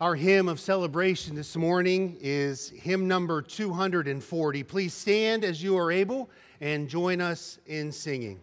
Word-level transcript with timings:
Our 0.00 0.14
hymn 0.14 0.48
of 0.48 0.60
celebration 0.60 1.34
this 1.34 1.56
morning 1.56 2.18
is 2.20 2.70
hymn 2.70 3.08
number 3.08 3.42
240. 3.42 4.62
Please 4.62 4.94
stand 4.94 5.42
as 5.42 5.60
you 5.60 5.76
are 5.76 5.90
able 5.90 6.30
and 6.60 6.88
join 6.88 7.20
us 7.20 7.58
in 7.66 7.90
singing. 7.90 8.38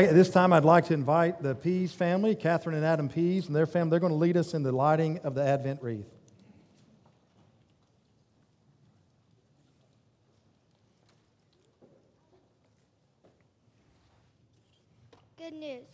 Like 0.00 0.08
at 0.08 0.14
this 0.14 0.30
time, 0.30 0.54
I'd 0.54 0.64
like 0.64 0.86
to 0.86 0.94
invite 0.94 1.42
the 1.42 1.54
Pease 1.54 1.92
family, 1.92 2.34
Catherine 2.34 2.74
and 2.74 2.86
Adam 2.86 3.10
Pease, 3.10 3.48
and 3.48 3.54
their 3.54 3.66
family. 3.66 3.90
They're 3.90 4.00
going 4.00 4.14
to 4.14 4.18
lead 4.18 4.34
us 4.34 4.54
in 4.54 4.62
the 4.62 4.72
lighting 4.72 5.18
of 5.24 5.34
the 5.34 5.44
Advent 5.44 5.82
wreath. 5.82 6.06
Good 15.36 15.52
news. 15.52 15.84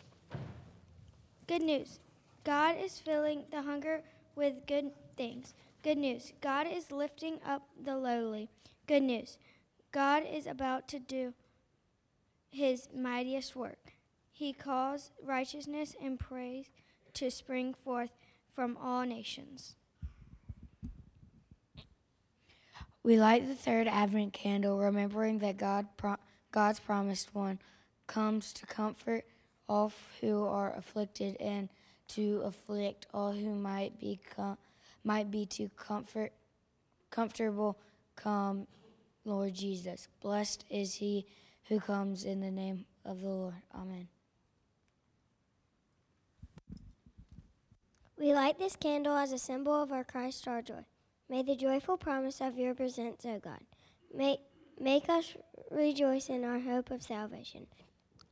Good 1.48 1.62
news. 1.62 1.98
God 2.44 2.76
is 2.80 3.00
filling 3.00 3.42
the 3.50 3.62
hunger 3.62 4.02
with 4.36 4.68
good 4.68 4.92
things. 5.16 5.52
Good 5.82 5.98
news. 5.98 6.32
God 6.40 6.68
is 6.72 6.92
lifting 6.92 7.40
up 7.44 7.66
the 7.84 7.96
lowly. 7.96 8.50
Good 8.86 9.02
news. 9.02 9.36
God 9.90 10.22
is 10.32 10.46
about 10.46 10.86
to 10.90 11.00
do 11.00 11.34
his 12.50 12.86
mightiest 12.94 13.56
work. 13.56 13.95
He 14.36 14.52
calls 14.52 15.12
righteousness 15.24 15.96
and 15.98 16.20
praise 16.20 16.66
to 17.14 17.30
spring 17.30 17.72
forth 17.72 18.10
from 18.54 18.76
all 18.76 19.06
nations. 19.06 19.76
We 23.02 23.18
light 23.18 23.48
the 23.48 23.54
third 23.54 23.88
Advent 23.88 24.34
candle, 24.34 24.78
remembering 24.78 25.38
that 25.38 25.56
God, 25.56 25.86
pro- 25.96 26.16
God's 26.52 26.80
promised 26.80 27.34
one, 27.34 27.60
comes 28.06 28.52
to 28.52 28.66
comfort 28.66 29.24
all 29.70 29.90
who 30.20 30.44
are 30.44 30.74
afflicted 30.76 31.38
and 31.40 31.70
to 32.08 32.42
afflict 32.44 33.06
all 33.14 33.32
who 33.32 33.54
might 33.54 33.98
be 33.98 34.20
com- 34.36 34.58
might 35.02 35.30
be 35.30 35.48
comfort 35.78 36.34
comfortable. 37.10 37.78
Come, 38.16 38.66
Lord 39.24 39.54
Jesus. 39.54 40.08
Blessed 40.20 40.66
is 40.68 40.96
he 40.96 41.24
who 41.68 41.80
comes 41.80 42.24
in 42.24 42.40
the 42.40 42.50
name 42.50 42.84
of 43.02 43.22
the 43.22 43.28
Lord. 43.28 43.54
Amen. 43.74 44.08
We 48.18 48.32
light 48.32 48.58
this 48.58 48.76
candle 48.76 49.16
as 49.16 49.32
a 49.32 49.38
symbol 49.38 49.74
of 49.82 49.92
our 49.92 50.02
Christ 50.04 50.48
our 50.48 50.62
joy. 50.62 50.84
May 51.28 51.42
the 51.42 51.54
joyful 51.54 51.98
promise 51.98 52.40
of 52.40 52.56
your 52.56 52.74
presence, 52.74 53.26
O 53.26 53.38
God, 53.38 53.60
make, 54.14 54.40
make 54.80 55.08
us 55.10 55.34
rejoice 55.70 56.30
in 56.30 56.42
our 56.42 56.60
hope 56.60 56.90
of 56.90 57.02
salvation. 57.02 57.66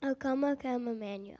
O 0.03 0.15
come, 0.15 0.45
O 0.45 0.57
come, 0.57 0.89
Emmanuel. 0.89 1.37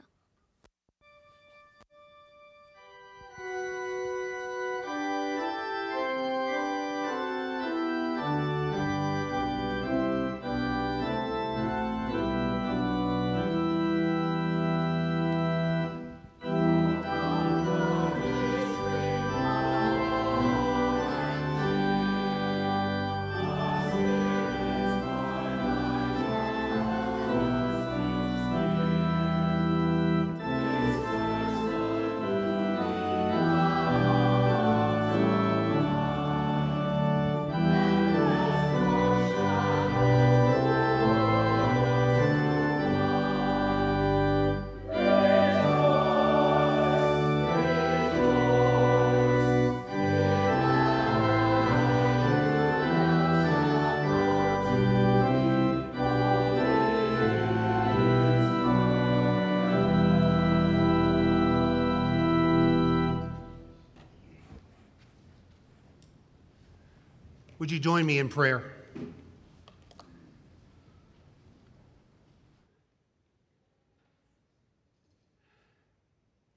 Would 67.65 67.71
you 67.71 67.79
join 67.79 68.05
me 68.05 68.19
in 68.19 68.29
prayer? 68.29 68.61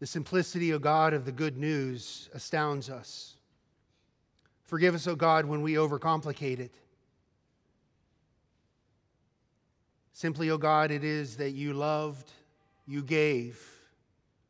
The 0.01 0.07
simplicity, 0.07 0.75
O 0.75 0.79
God, 0.79 1.15
of 1.15 1.25
the 1.25 1.33
good 1.33 1.57
news 1.57 2.29
astounds 2.35 2.91
us. 2.91 3.37
Forgive 4.67 4.95
us, 4.95 5.07
O 5.07 5.17
God, 5.17 5.47
when 5.47 5.63
we 5.63 5.77
overcomplicate 5.77 6.61
it. 6.61 6.75
Simply, 10.13 10.51
O 10.51 10.59
God, 10.59 10.91
it 10.91 11.05
is 11.05 11.39
that 11.39 11.53
you 11.53 11.73
loved, 11.73 12.31
you 12.87 13.03
gave, 13.03 13.67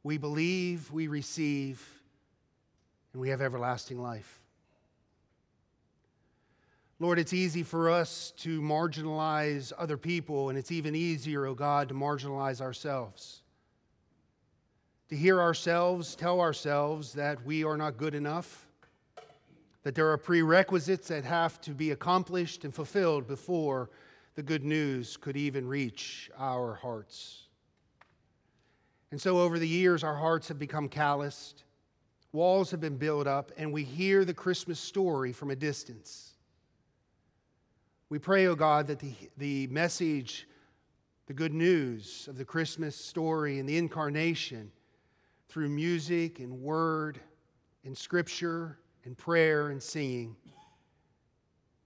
we 0.02 0.18
believe, 0.18 0.90
we 0.90 1.06
receive, 1.06 1.80
and 3.12 3.22
we 3.22 3.28
have 3.28 3.40
everlasting 3.40 4.02
life. 4.02 4.40
Lord, 7.00 7.20
it's 7.20 7.32
easy 7.32 7.62
for 7.62 7.90
us 7.90 8.32
to 8.38 8.60
marginalize 8.60 9.72
other 9.78 9.96
people, 9.96 10.48
and 10.48 10.58
it's 10.58 10.72
even 10.72 10.96
easier, 10.96 11.46
O 11.46 11.54
God, 11.54 11.88
to 11.90 11.94
marginalize 11.94 12.60
ourselves. 12.60 13.42
To 15.10 15.16
hear 15.16 15.40
ourselves 15.40 16.16
tell 16.16 16.40
ourselves 16.40 17.12
that 17.12 17.44
we 17.46 17.62
are 17.62 17.76
not 17.76 17.98
good 17.98 18.16
enough, 18.16 18.66
that 19.84 19.94
there 19.94 20.10
are 20.10 20.18
prerequisites 20.18 21.06
that 21.08 21.24
have 21.24 21.60
to 21.60 21.70
be 21.70 21.92
accomplished 21.92 22.64
and 22.64 22.74
fulfilled 22.74 23.28
before 23.28 23.90
the 24.34 24.42
good 24.42 24.64
news 24.64 25.16
could 25.16 25.36
even 25.36 25.68
reach 25.68 26.28
our 26.36 26.74
hearts. 26.74 27.46
And 29.12 29.20
so, 29.20 29.38
over 29.38 29.60
the 29.60 29.68
years, 29.68 30.02
our 30.02 30.16
hearts 30.16 30.48
have 30.48 30.58
become 30.58 30.88
calloused, 30.88 31.62
walls 32.32 32.72
have 32.72 32.80
been 32.80 32.96
built 32.96 33.28
up, 33.28 33.52
and 33.56 33.72
we 33.72 33.84
hear 33.84 34.24
the 34.24 34.34
Christmas 34.34 34.80
story 34.80 35.32
from 35.32 35.52
a 35.52 35.56
distance. 35.56 36.34
We 38.10 38.18
pray, 38.18 38.46
O 38.46 38.52
oh 38.52 38.54
God, 38.54 38.86
that 38.86 39.00
the, 39.00 39.12
the 39.36 39.66
message, 39.66 40.48
the 41.26 41.34
good 41.34 41.52
news 41.52 42.26
of 42.26 42.38
the 42.38 42.44
Christmas 42.44 42.96
story 42.96 43.58
and 43.58 43.68
the 43.68 43.76
incarnation 43.76 44.72
through 45.50 45.68
music 45.68 46.38
and 46.38 46.62
word 46.62 47.20
and 47.84 47.96
scripture 47.96 48.78
and 49.04 49.16
prayer 49.16 49.68
and 49.68 49.82
singing 49.82 50.36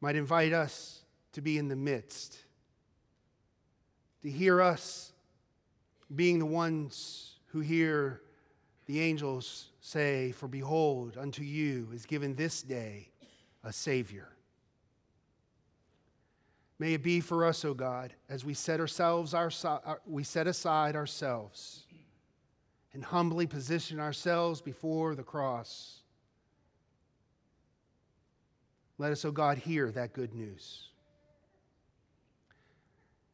might 0.00 0.14
invite 0.14 0.52
us 0.52 1.02
to 1.33 1.41
be 1.41 1.59
in 1.59 1.67
the 1.67 1.75
midst, 1.75 2.38
to 4.23 4.31
hear 4.31 4.61
us 4.61 5.12
being 6.14 6.38
the 6.38 6.47
ones 6.47 7.41
who 7.47 7.59
hear 7.59 8.23
the 8.87 9.00
angels 9.00 9.71
say, 9.81 10.31
For 10.31 10.47
behold, 10.47 11.17
unto 11.19 11.43
you 11.43 11.88
is 11.93 12.07
given 12.07 12.37
this 12.37 12.62
day 12.62 13.09
a 13.64 13.73
Savior. 13.73 14.32
May 16.83 16.95
it 16.95 17.03
be 17.05 17.21
for 17.21 17.45
us, 17.45 17.65
O 17.65 17.75
God, 17.75 18.12
as 18.29 18.45
we 18.45 18.55
set 18.55 18.81
ourselves 18.81 19.35
our, 19.35 19.53
we 20.05 20.25
set 20.25 20.49
aside 20.49 20.97
ourselves 20.97 21.85
and 22.93 23.05
humbly 23.05 23.47
position 23.47 24.01
ourselves 24.01 24.61
before 24.61 25.15
the 25.15 25.23
cross. 25.23 26.01
Let 28.99 29.12
us, 29.12 29.25
O 29.25 29.31
God, 29.31 29.59
hear 29.59 29.93
that 29.93 30.12
good 30.12 30.35
news. 30.35 30.89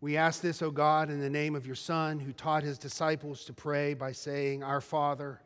We 0.03 0.19
ask 0.19 0.43
this, 0.43 0.61
O 0.61 0.71
God, 0.71 1.09
in 1.09 1.19
the 1.19 1.31
name 1.31 1.55
of 1.55 1.65
your 1.65 1.75
Son, 1.75 2.21
who 2.21 2.35
taught 2.35 2.63
his 2.63 2.77
disciples 2.77 3.47
to 3.47 3.55
pray 3.55 3.95
by 3.95 4.13
saying, 4.13 4.63
Our 4.63 4.83
Father, 4.83 5.41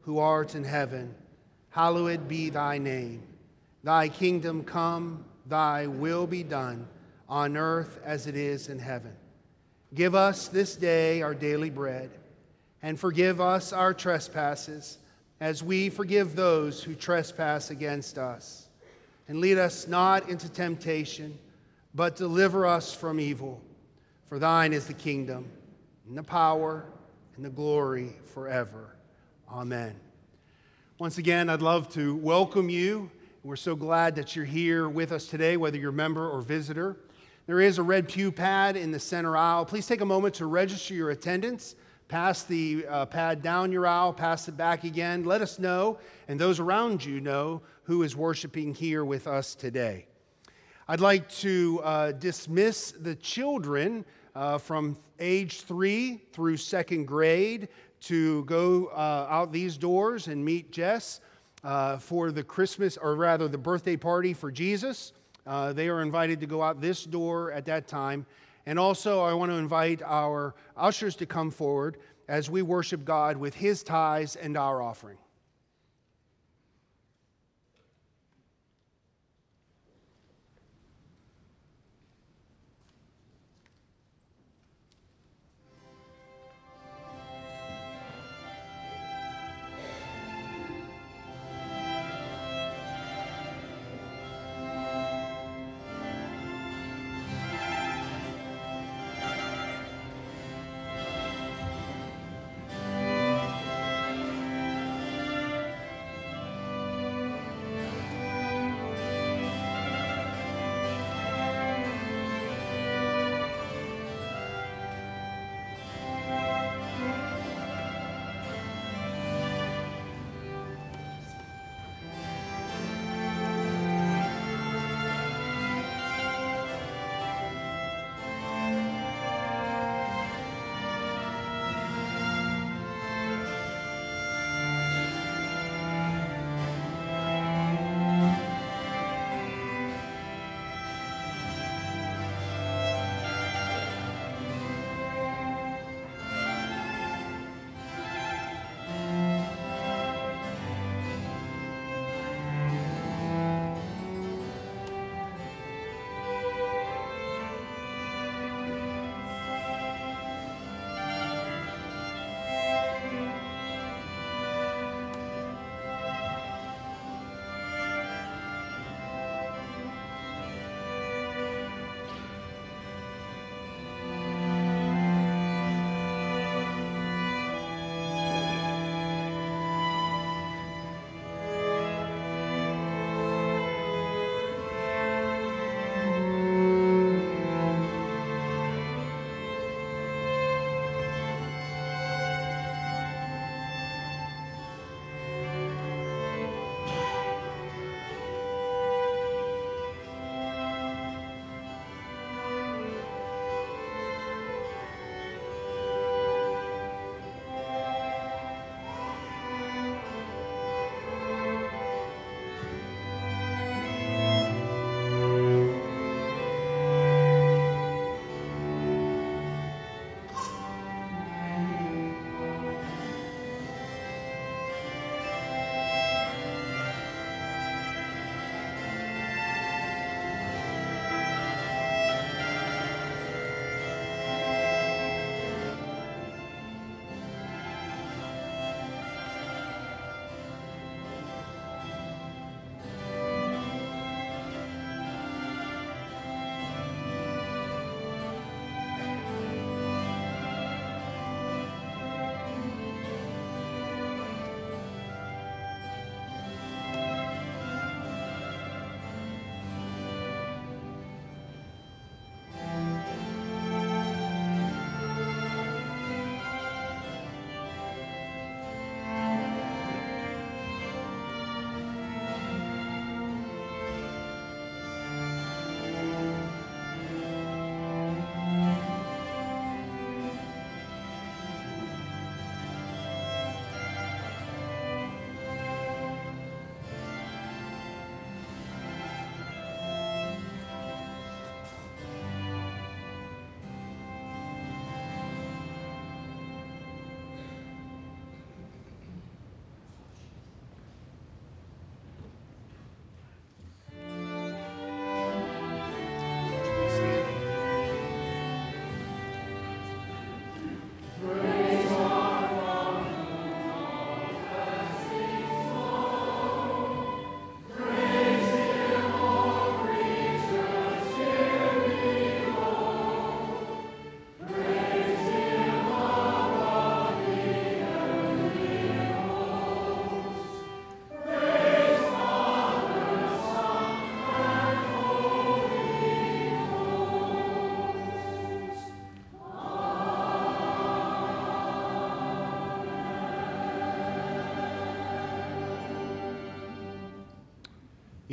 who 0.00 0.18
art 0.18 0.54
in 0.54 0.64
heaven, 0.64 1.14
hallowed 1.68 2.26
be 2.26 2.48
thy 2.48 2.78
name. 2.78 3.22
Thy 3.82 4.08
kingdom 4.08 4.64
come, 4.64 5.26
thy 5.44 5.86
will 5.86 6.26
be 6.26 6.42
done, 6.42 6.88
on 7.28 7.56
earth 7.56 8.00
as 8.04 8.26
it 8.26 8.36
is 8.36 8.68
in 8.68 8.78
heaven. 8.78 9.14
Give 9.94 10.14
us 10.14 10.48
this 10.48 10.76
day 10.76 11.22
our 11.22 11.34
daily 11.34 11.70
bread 11.70 12.10
and 12.82 12.98
forgive 12.98 13.40
us 13.40 13.72
our 13.72 13.94
trespasses 13.94 14.98
as 15.40 15.62
we 15.62 15.88
forgive 15.88 16.36
those 16.36 16.82
who 16.82 16.94
trespass 16.94 17.70
against 17.70 18.18
us. 18.18 18.68
And 19.28 19.40
lead 19.40 19.56
us 19.56 19.88
not 19.88 20.28
into 20.28 20.50
temptation, 20.50 21.38
but 21.94 22.16
deliver 22.16 22.66
us 22.66 22.94
from 22.94 23.18
evil. 23.18 23.62
For 24.26 24.38
thine 24.38 24.72
is 24.72 24.86
the 24.86 24.94
kingdom, 24.94 25.50
and 26.06 26.16
the 26.16 26.22
power, 26.22 26.84
and 27.36 27.44
the 27.44 27.50
glory 27.50 28.12
forever. 28.34 28.96
Amen. 29.50 29.94
Once 30.98 31.18
again, 31.18 31.48
I'd 31.48 31.62
love 31.62 31.88
to 31.94 32.16
welcome 32.16 32.68
you. 32.68 33.10
We're 33.42 33.56
so 33.56 33.76
glad 33.76 34.16
that 34.16 34.36
you're 34.36 34.44
here 34.44 34.88
with 34.88 35.12
us 35.12 35.26
today, 35.26 35.56
whether 35.56 35.76
you're 35.76 35.90
a 35.90 35.92
member 35.92 36.28
or 36.28 36.42
visitor. 36.42 36.96
There 37.46 37.60
is 37.60 37.78
a 37.78 37.82
red 37.82 38.08
pew 38.08 38.32
pad 38.32 38.76
in 38.76 38.90
the 38.90 39.00
center 39.00 39.36
aisle. 39.36 39.64
Please 39.64 39.86
take 39.86 40.00
a 40.00 40.06
moment 40.06 40.34
to 40.36 40.46
register 40.46 40.94
your 40.94 41.10
attendance 41.10 41.76
Pass 42.08 42.42
the 42.42 42.84
uh, 42.88 43.06
pad 43.06 43.42
down 43.42 43.72
your 43.72 43.86
aisle, 43.86 44.12
pass 44.12 44.46
it 44.46 44.56
back 44.56 44.84
again. 44.84 45.24
Let 45.24 45.40
us 45.40 45.58
know, 45.58 45.98
and 46.28 46.38
those 46.38 46.60
around 46.60 47.04
you 47.04 47.20
know, 47.20 47.62
who 47.84 48.02
is 48.02 48.14
worshiping 48.14 48.74
here 48.74 49.04
with 49.04 49.26
us 49.26 49.54
today. 49.54 50.06
I'd 50.86 51.00
like 51.00 51.28
to 51.30 51.80
uh, 51.82 52.12
dismiss 52.12 52.92
the 52.92 53.14
children 53.14 54.04
uh, 54.34 54.58
from 54.58 54.98
age 55.18 55.62
three 55.62 56.20
through 56.32 56.58
second 56.58 57.06
grade 57.06 57.68
to 58.02 58.44
go 58.44 58.86
uh, 58.88 59.26
out 59.30 59.50
these 59.50 59.78
doors 59.78 60.28
and 60.28 60.44
meet 60.44 60.70
Jess 60.70 61.20
uh, 61.62 61.96
for 61.96 62.30
the 62.30 62.44
Christmas, 62.44 62.98
or 62.98 63.16
rather 63.16 63.48
the 63.48 63.56
birthday 63.56 63.96
party 63.96 64.34
for 64.34 64.52
Jesus. 64.52 65.14
Uh, 65.46 65.72
they 65.72 65.88
are 65.88 66.00
invited 66.02 66.40
to 66.40 66.46
go 66.46 66.62
out 66.62 66.80
this 66.80 67.04
door 67.04 67.52
at 67.52 67.64
that 67.66 67.86
time. 67.86 68.26
And 68.66 68.78
also, 68.78 69.22
I 69.22 69.34
want 69.34 69.50
to 69.50 69.56
invite 69.56 70.02
our 70.02 70.54
ushers 70.76 71.16
to 71.16 71.26
come 71.26 71.50
forward 71.50 71.98
as 72.28 72.48
we 72.48 72.62
worship 72.62 73.04
God 73.04 73.36
with 73.36 73.54
his 73.54 73.82
tithes 73.82 74.36
and 74.36 74.56
our 74.56 74.80
offering. 74.80 75.18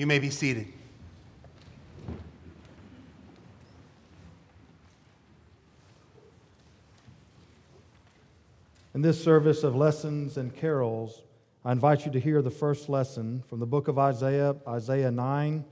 You 0.01 0.08
may 0.08 0.17
be 0.17 0.31
seated. 0.31 0.65
In 8.96 9.03
this 9.03 9.24
service 9.24 9.62
of 9.63 9.75
lessons 9.75 10.38
and 10.38 10.55
carols, 10.55 11.22
I 11.63 11.72
invite 11.72 12.08
you 12.08 12.12
to 12.13 12.20
hear 12.20 12.41
the 12.41 12.50
first 12.50 12.89
lesson 12.89 13.43
from 13.48 13.60
the 13.60 13.67
book 13.67 13.88
of 13.88 14.00
Isaiah, 14.00 14.55
Isaiah 14.67 15.12
9, 15.12 15.63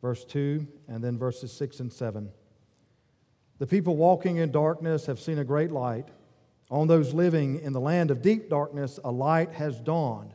verse 0.00 0.24
2, 0.26 0.64
and 0.86 1.02
then 1.02 1.18
verses 1.18 1.52
6 1.52 1.80
and 1.80 1.92
7. 1.92 2.30
The 3.58 3.66
people 3.66 3.96
walking 3.96 4.36
in 4.36 4.52
darkness 4.52 5.06
have 5.06 5.18
seen 5.18 5.40
a 5.40 5.44
great 5.44 5.72
light. 5.72 6.06
On 6.70 6.86
those 6.86 7.14
living 7.14 7.58
in 7.58 7.72
the 7.72 7.80
land 7.80 8.12
of 8.12 8.22
deep 8.22 8.48
darkness, 8.48 9.00
a 9.02 9.10
light 9.10 9.54
has 9.54 9.80
dawned. 9.80 10.34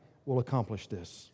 will 0.31 0.39
accomplish 0.39 0.87
this. 0.87 1.30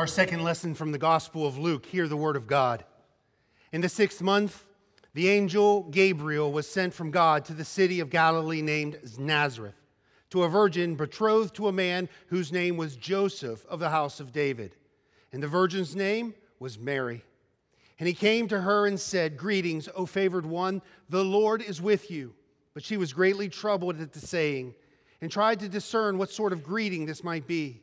Our 0.00 0.06
second 0.06 0.42
lesson 0.42 0.74
from 0.74 0.92
the 0.92 0.98
Gospel 0.98 1.46
of 1.46 1.58
Luke 1.58 1.84
hear 1.84 2.08
the 2.08 2.16
word 2.16 2.34
of 2.34 2.46
God. 2.46 2.86
In 3.70 3.82
the 3.82 3.88
sixth 3.90 4.22
month, 4.22 4.66
the 5.12 5.28
angel 5.28 5.82
Gabriel 5.90 6.50
was 6.50 6.66
sent 6.66 6.94
from 6.94 7.10
God 7.10 7.44
to 7.44 7.52
the 7.52 7.66
city 7.66 8.00
of 8.00 8.08
Galilee 8.08 8.62
named 8.62 8.98
Nazareth 9.18 9.74
to 10.30 10.44
a 10.44 10.48
virgin 10.48 10.94
betrothed 10.94 11.54
to 11.56 11.68
a 11.68 11.72
man 11.72 12.08
whose 12.28 12.50
name 12.50 12.78
was 12.78 12.96
Joseph 12.96 13.66
of 13.66 13.78
the 13.78 13.90
house 13.90 14.20
of 14.20 14.32
David. 14.32 14.74
and 15.32 15.42
the 15.42 15.48
virgin's 15.48 15.94
name 15.94 16.32
was 16.58 16.78
Mary. 16.78 17.22
And 17.98 18.08
he 18.08 18.14
came 18.14 18.48
to 18.48 18.62
her 18.62 18.86
and 18.86 18.98
said, 18.98 19.36
Greetings, 19.36 19.86
O 19.94 20.06
favored 20.06 20.46
one, 20.46 20.80
the 21.10 21.22
Lord 21.22 21.60
is 21.60 21.82
with 21.82 22.10
you. 22.10 22.32
But 22.72 22.84
she 22.84 22.96
was 22.96 23.12
greatly 23.12 23.50
troubled 23.50 24.00
at 24.00 24.14
the 24.14 24.20
saying 24.20 24.74
and 25.20 25.30
tried 25.30 25.60
to 25.60 25.68
discern 25.68 26.16
what 26.16 26.30
sort 26.30 26.54
of 26.54 26.64
greeting 26.64 27.04
this 27.04 27.22
might 27.22 27.46
be. 27.46 27.82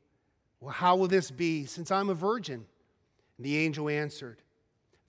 Well, 0.61 0.71
how 0.71 0.95
will 0.95 1.07
this 1.07 1.31
be, 1.31 1.65
since 1.65 1.91
I'm 1.91 2.09
a 2.09 2.13
virgin? 2.13 2.65
And 3.37 3.45
the 3.45 3.57
angel 3.57 3.89
answered, 3.89 4.37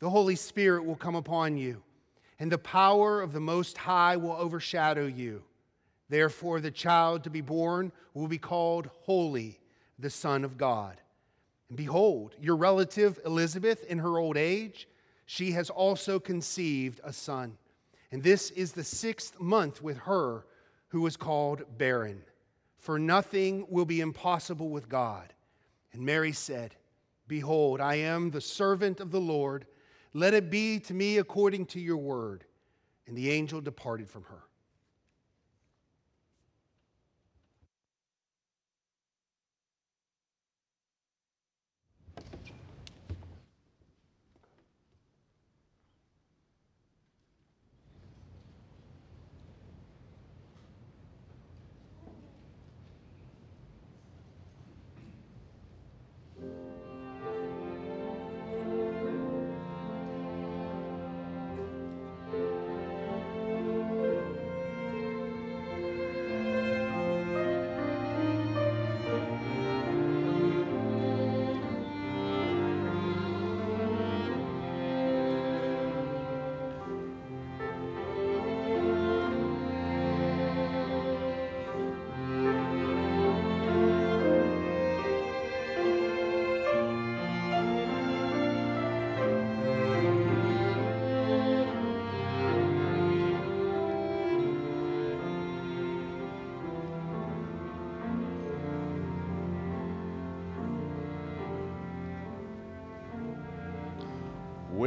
The 0.00 0.10
Holy 0.10 0.34
Spirit 0.34 0.84
will 0.84 0.96
come 0.96 1.14
upon 1.14 1.58
you, 1.58 1.82
and 2.38 2.50
the 2.50 2.58
power 2.58 3.20
of 3.20 3.32
the 3.32 3.40
Most 3.40 3.76
High 3.76 4.16
will 4.16 4.32
overshadow 4.32 5.06
you. 5.06 5.42
Therefore, 6.08 6.60
the 6.60 6.70
child 6.70 7.24
to 7.24 7.30
be 7.30 7.42
born 7.42 7.92
will 8.14 8.28
be 8.28 8.38
called 8.38 8.88
Holy, 9.02 9.60
the 9.98 10.10
Son 10.10 10.42
of 10.42 10.56
God. 10.56 11.00
And 11.68 11.76
behold, 11.76 12.34
your 12.40 12.56
relative 12.56 13.20
Elizabeth, 13.24 13.84
in 13.84 13.98
her 13.98 14.18
old 14.18 14.38
age, 14.38 14.88
she 15.26 15.52
has 15.52 15.70
also 15.70 16.18
conceived 16.18 17.00
a 17.04 17.12
son. 17.12 17.56
And 18.10 18.22
this 18.22 18.50
is 18.50 18.72
the 18.72 18.84
sixth 18.84 19.40
month 19.40 19.82
with 19.82 19.98
her 19.98 20.44
who 20.88 21.00
was 21.00 21.16
called 21.16 21.62
barren. 21.78 22.22
For 22.76 22.98
nothing 22.98 23.66
will 23.70 23.86
be 23.86 24.00
impossible 24.00 24.68
with 24.68 24.88
God. 24.88 25.32
And 25.92 26.02
Mary 26.02 26.32
said, 26.32 26.74
Behold, 27.28 27.80
I 27.80 27.96
am 27.96 28.30
the 28.30 28.40
servant 28.40 29.00
of 29.00 29.10
the 29.10 29.20
Lord. 29.20 29.66
Let 30.14 30.34
it 30.34 30.50
be 30.50 30.78
to 30.80 30.94
me 30.94 31.18
according 31.18 31.66
to 31.66 31.80
your 31.80 31.96
word. 31.96 32.44
And 33.06 33.16
the 33.16 33.30
angel 33.30 33.60
departed 33.60 34.08
from 34.08 34.24
her. 34.24 34.44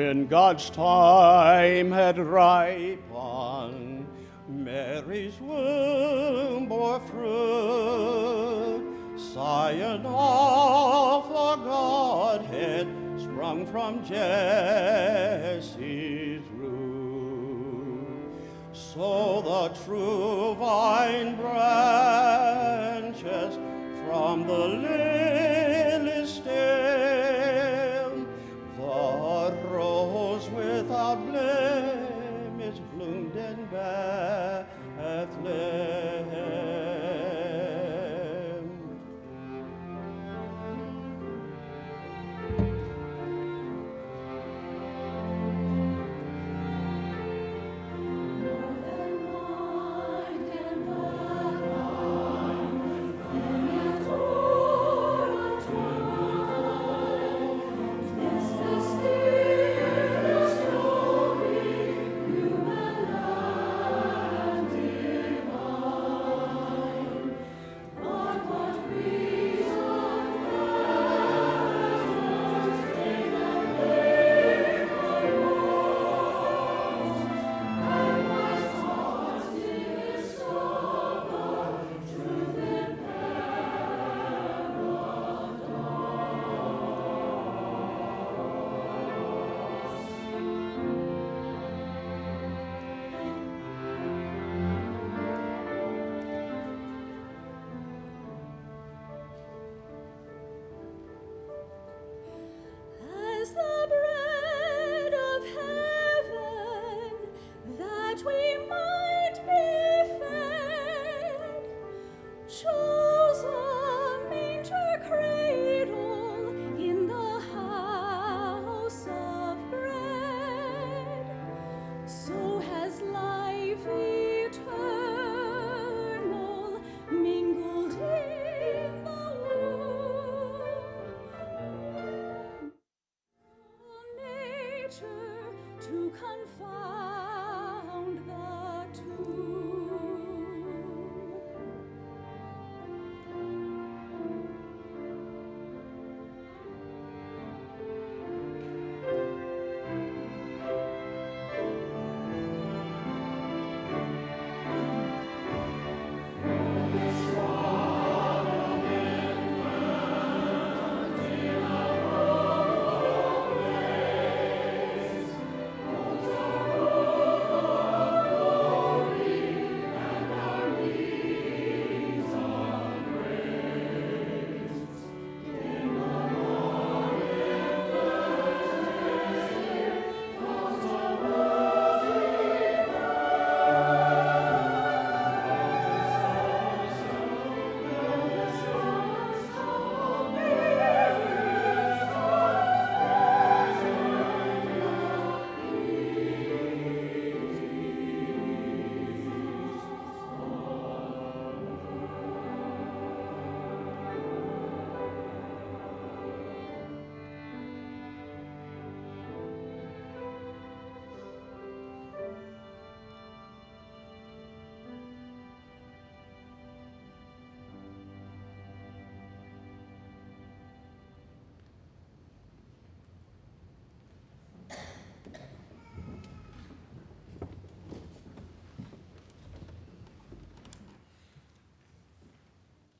When 0.06 0.28
God's 0.28 0.70
time 0.70 1.91
had 1.91 2.20
ripened, 2.20 4.06
Mary's 4.48 5.41
womb 5.41 6.68
bore 6.68 7.00
fruit. 7.00 8.84
Scion 9.18 10.06
of 10.06 11.28
the 11.28 11.56
Godhead 11.65 12.88
sprung 13.18 13.65
from 13.65 14.06
Jesse's 14.06 15.74
root. 16.54 18.06
So 18.74 19.41
the 19.41 19.70
true 19.86 20.54
vine 20.60 21.36
branches 21.36 22.46
from 24.06 24.46
the 24.46 24.68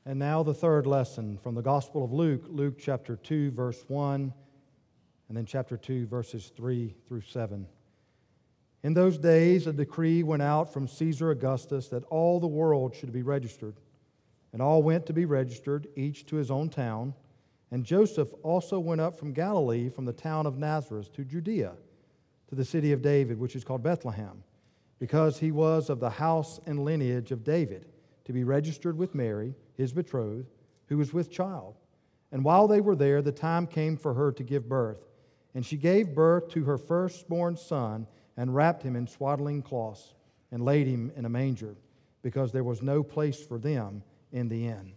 And 0.08 0.20
now 0.20 0.44
the 0.44 0.54
third 0.54 0.86
lesson 0.86 1.36
from 1.36 1.56
the 1.56 1.62
Gospel 1.62 2.04
of 2.04 2.12
Luke, 2.12 2.44
Luke 2.46 2.78
chapter 2.78 3.16
2, 3.16 3.50
verse 3.50 3.84
1, 3.88 4.32
and 5.28 5.36
then 5.36 5.44
chapter 5.46 5.76
2, 5.76 6.06
verses 6.06 6.52
3 6.56 6.94
through 7.08 7.22
7. 7.22 7.66
In 8.84 8.94
those 8.94 9.18
days, 9.18 9.66
a 9.66 9.72
decree 9.72 10.22
went 10.22 10.42
out 10.42 10.72
from 10.72 10.86
Caesar 10.86 11.32
Augustus 11.32 11.88
that 11.88 12.04
all 12.04 12.38
the 12.38 12.46
world 12.46 12.94
should 12.94 13.12
be 13.12 13.22
registered. 13.22 13.74
And 14.52 14.62
all 14.62 14.80
went 14.80 15.06
to 15.06 15.12
be 15.12 15.24
registered, 15.24 15.88
each 15.96 16.24
to 16.26 16.36
his 16.36 16.52
own 16.52 16.68
town. 16.68 17.12
And 17.72 17.84
Joseph 17.84 18.32
also 18.44 18.78
went 18.78 19.00
up 19.00 19.18
from 19.18 19.32
Galilee, 19.32 19.88
from 19.88 20.04
the 20.04 20.12
town 20.12 20.46
of 20.46 20.56
Nazareth, 20.56 21.12
to 21.14 21.24
Judea, 21.24 21.72
to 22.48 22.54
the 22.54 22.64
city 22.64 22.92
of 22.92 23.02
David, 23.02 23.40
which 23.40 23.56
is 23.56 23.64
called 23.64 23.82
Bethlehem, 23.82 24.44
because 25.00 25.40
he 25.40 25.50
was 25.50 25.90
of 25.90 25.98
the 25.98 26.10
house 26.10 26.60
and 26.64 26.84
lineage 26.84 27.32
of 27.32 27.42
David, 27.42 27.86
to 28.26 28.32
be 28.32 28.44
registered 28.44 28.98
with 28.98 29.14
Mary, 29.14 29.54
his 29.74 29.92
betrothed, 29.92 30.50
who 30.88 30.98
was 30.98 31.12
with 31.12 31.30
child. 31.30 31.76
And 32.30 32.44
while 32.44 32.68
they 32.68 32.80
were 32.80 32.96
there, 32.96 33.22
the 33.22 33.32
time 33.32 33.66
came 33.66 33.96
for 33.96 34.14
her 34.14 34.32
to 34.32 34.42
give 34.42 34.68
birth. 34.68 35.06
And 35.54 35.64
she 35.64 35.76
gave 35.76 36.14
birth 36.14 36.48
to 36.50 36.64
her 36.64 36.76
firstborn 36.76 37.56
son, 37.56 38.06
and 38.36 38.54
wrapped 38.54 38.82
him 38.82 38.96
in 38.96 39.06
swaddling 39.06 39.62
cloths, 39.62 40.14
and 40.50 40.62
laid 40.62 40.86
him 40.86 41.10
in 41.16 41.24
a 41.24 41.30
manger, 41.30 41.76
because 42.22 42.52
there 42.52 42.64
was 42.64 42.82
no 42.82 43.02
place 43.02 43.40
for 43.40 43.58
them 43.58 44.02
in 44.32 44.48
the 44.48 44.66
inn. 44.66 44.92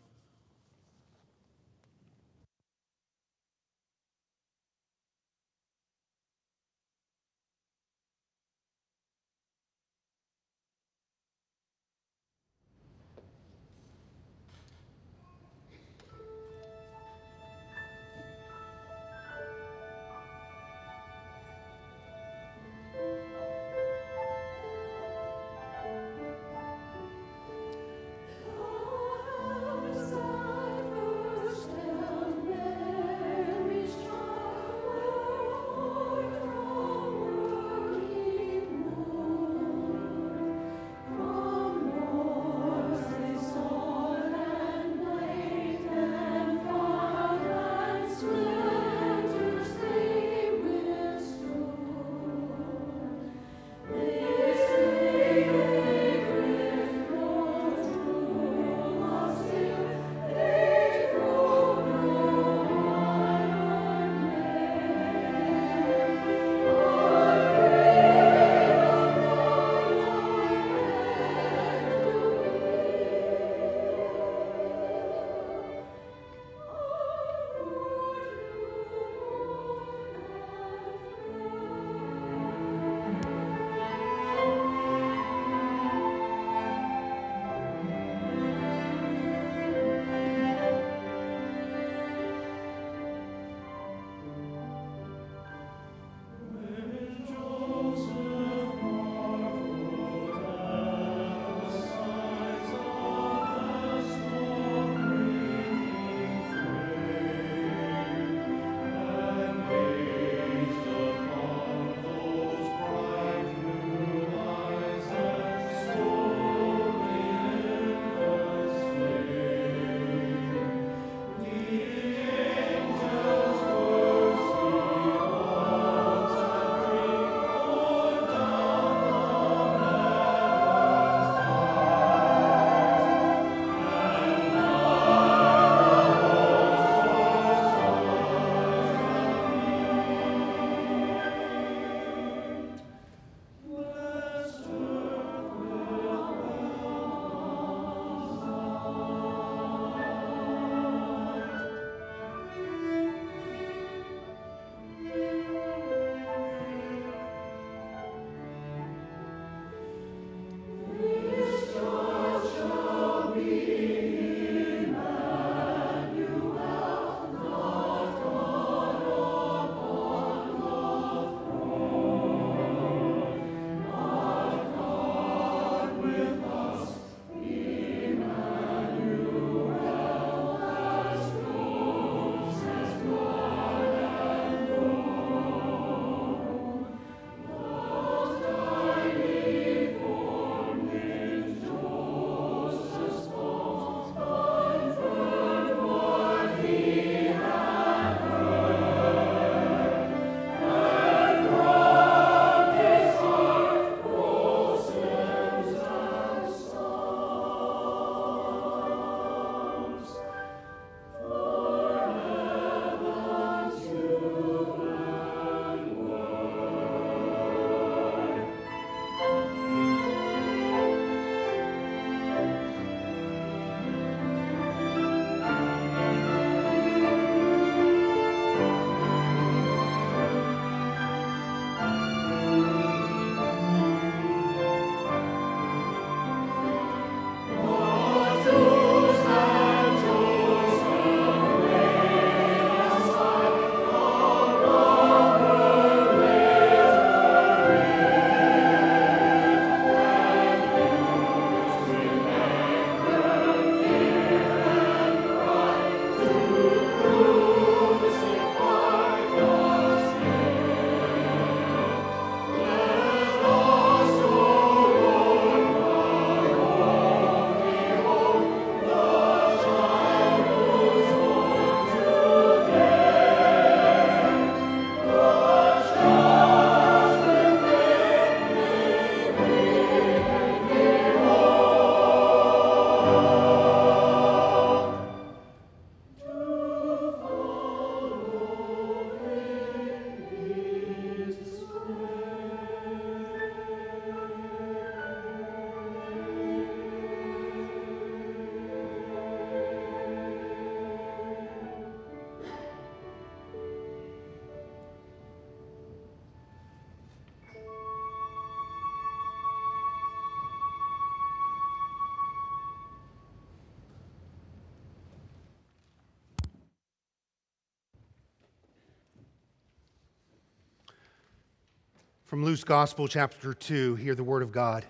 From 322.29 322.45
Luke's 322.45 322.63
Gospel, 322.63 323.07
chapter 323.07 323.55
2, 323.55 323.95
hear 323.95 324.13
the 324.13 324.23
word 324.23 324.43
of 324.43 324.51
God. 324.51 324.85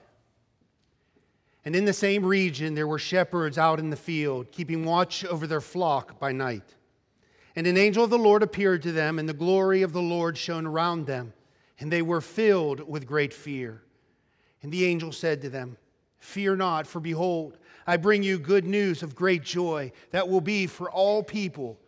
And 1.64 1.74
in 1.74 1.86
the 1.86 1.94
same 1.94 2.26
region, 2.26 2.76
there 2.76 2.86
were 2.86 3.00
shepherds 3.00 3.58
out 3.58 3.80
in 3.80 3.90
the 3.90 3.96
field, 3.96 4.52
keeping 4.52 4.84
watch 4.84 5.24
over 5.24 5.48
their 5.48 5.62
flock 5.62 6.20
by 6.20 6.34
night. 6.34 6.76
And 7.56 7.66
an 7.66 7.78
angel 7.78 8.04
of 8.04 8.10
the 8.10 8.18
Lord 8.18 8.44
appeared 8.44 8.84
to 8.84 8.92
them, 8.92 9.20
and 9.20 9.30
the 9.30 9.34
glory 9.34 9.84
of 9.84 9.94
the 9.94 10.02
Lord 10.02 10.38
shone 10.38 10.66
around 10.66 11.06
them, 11.06 11.32
and 11.80 11.90
they 11.90 12.02
were 12.02 12.20
filled 12.20 12.86
with 12.86 13.08
great 13.08 13.34
fear. 13.34 13.84
And 14.62 14.70
the 14.70 14.84
angel 14.84 15.14
said 15.14 15.42
to 15.44 15.50
them, 15.50 15.78
Fear 16.18 16.58
not, 16.58 16.88
for 16.88 17.00
behold, 17.00 17.58
I 17.88 17.96
bring 17.96 18.22
you 18.22 18.38
good 18.38 18.66
news 18.66 19.02
of 19.02 19.16
great 19.16 19.44
joy 19.44 19.94
that 20.12 20.28
will 20.28 20.42
be 20.42 20.68
for 20.68 20.92
all 20.92 21.24
people. 21.24 21.80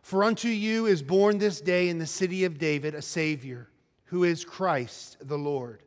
For 0.00 0.22
unto 0.22 0.46
you 0.46 0.86
is 0.86 1.02
born 1.02 1.38
this 1.38 1.60
day 1.60 1.88
in 1.88 1.98
the 1.98 2.06
city 2.06 2.44
of 2.44 2.56
David 2.56 2.94
a 2.94 3.02
Savior, 3.02 3.68
who 4.12 4.24
is 4.24 4.44
Christ 4.44 5.16
the 5.22 5.38
Lord. 5.38 5.82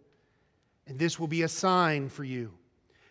And 0.87 0.97
this 0.97 1.19
will 1.19 1.27
be 1.27 1.43
a 1.43 1.47
sign 1.47 2.09
for 2.09 2.23
you. 2.23 2.51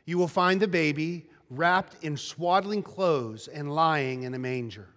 You 0.07 0.19
will 0.19 0.27
find 0.27 0.59
the 0.59 0.67
baby 0.67 1.27
wrapped 1.49 2.03
in 2.03 2.17
swaddling 2.17 2.83
clothes 2.83 3.47
and 3.47 3.73
lying 3.73 4.25
in 4.25 4.35
a 4.35 4.41
manger. 4.41 4.89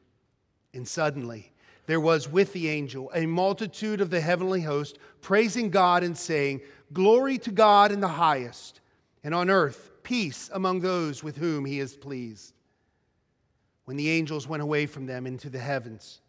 And 0.73 0.87
suddenly 0.87 1.53
there 1.85 1.99
was 1.99 2.27
with 2.27 2.51
the 2.53 2.67
angel 2.67 3.11
a 3.13 3.27
multitude 3.27 4.01
of 4.01 4.09
the 4.09 4.19
heavenly 4.19 4.61
host 4.61 4.97
praising 5.21 5.69
God 5.69 6.01
and 6.01 6.17
saying, 6.17 6.61
Glory 6.91 7.37
to 7.37 7.51
God 7.51 7.91
in 7.91 7.99
the 7.99 8.07
highest, 8.07 8.81
and 9.23 9.35
on 9.35 9.51
earth 9.51 9.91
peace 10.01 10.49
among 10.51 10.79
those 10.79 11.23
with 11.23 11.37
whom 11.37 11.63
he 11.63 11.79
is 11.79 11.95
pleased. 11.95 12.55
When 13.85 13.97
the 13.97 14.09
angels 14.09 14.47
went 14.47 14.63
away 14.63 14.87
from 14.87 15.05
them 15.05 15.27
into 15.27 15.51
the 15.51 15.59
heavens, 15.59 16.21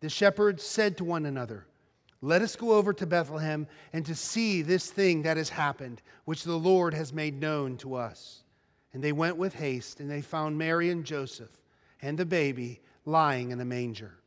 the 0.00 0.08
shepherds 0.08 0.64
said 0.64 0.96
to 0.96 1.04
one 1.04 1.24
another, 1.24 1.67
Let 2.20 2.42
us 2.42 2.56
go 2.56 2.72
over 2.72 2.92
to 2.92 3.06
Bethlehem 3.06 3.68
and 3.92 4.04
to 4.06 4.14
see 4.14 4.62
this 4.62 4.90
thing 4.90 5.22
that 5.22 5.36
has 5.36 5.50
happened, 5.50 6.02
which 6.24 6.44
the 6.44 6.58
Lord 6.58 6.94
has 6.94 7.12
made 7.12 7.40
known 7.40 7.76
to 7.78 7.94
us. 7.94 8.42
And 8.92 9.04
they 9.04 9.12
went 9.12 9.36
with 9.36 9.54
haste, 9.54 10.00
and 10.00 10.10
they 10.10 10.20
found 10.20 10.58
Mary 10.58 10.90
and 10.90 11.04
Joseph 11.04 11.50
and 12.02 12.18
the 12.18 12.26
baby 12.26 12.80
lying 13.04 13.50
in 13.50 13.60
a 13.60 13.64
manger. 13.64 14.18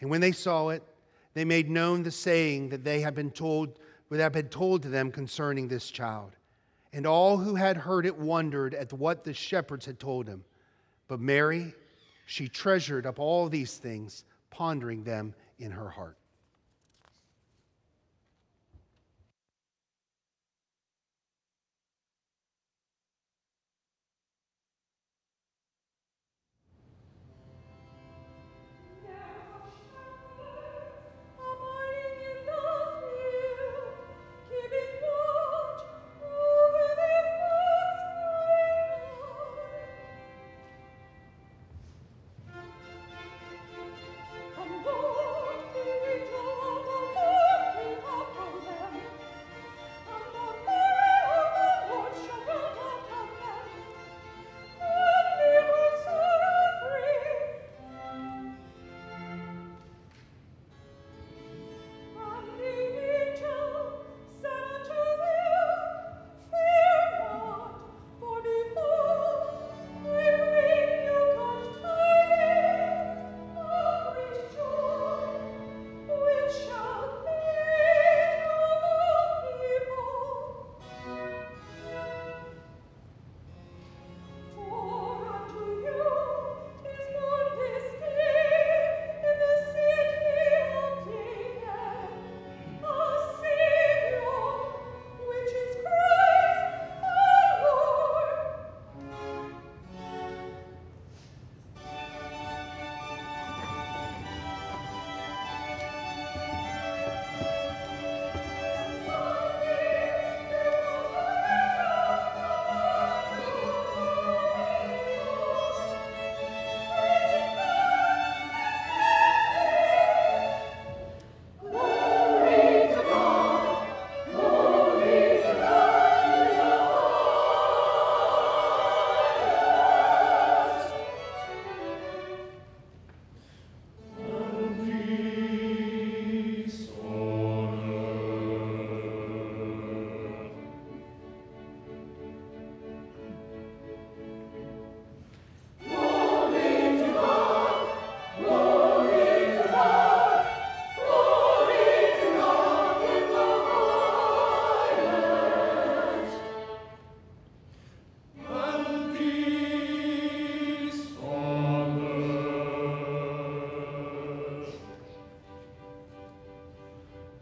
And 0.00 0.10
when 0.10 0.20
they 0.20 0.32
saw 0.32 0.68
it, 0.70 0.82
they 1.34 1.44
made 1.44 1.70
known 1.70 2.02
the 2.02 2.10
saying 2.10 2.70
that 2.70 2.84
they 2.84 3.00
had 3.00 3.14
been 3.14 3.30
told, 3.30 3.78
that 4.10 4.20
had 4.20 4.32
been 4.32 4.48
told 4.48 4.82
to 4.82 4.88
them 4.88 5.10
concerning 5.10 5.68
this 5.68 5.90
child. 5.90 6.36
And 6.92 7.06
all 7.06 7.36
who 7.36 7.54
had 7.54 7.76
heard 7.76 8.06
it 8.06 8.16
wondered 8.16 8.74
at 8.74 8.92
what 8.92 9.24
the 9.24 9.34
shepherds 9.34 9.86
had 9.86 10.00
told 10.00 10.26
them. 10.26 10.44
But 11.06 11.20
Mary, 11.20 11.74
she 12.26 12.48
treasured 12.48 13.06
up 13.06 13.18
all 13.18 13.48
these 13.48 13.76
things, 13.76 14.24
pondering 14.50 15.04
them 15.04 15.34
in 15.58 15.70
her 15.70 15.88
heart. 15.88 16.17